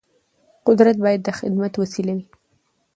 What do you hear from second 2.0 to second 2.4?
وي